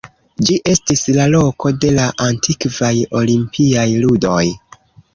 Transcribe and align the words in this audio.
Ĝi 0.45 0.55
estis 0.71 1.03
la 1.17 1.27
loko 1.35 1.73
de 1.85 1.93
la 1.99 2.09
antikvaj 2.31 2.93
olimpiaj 3.23 3.89
ludoj. 4.07 4.45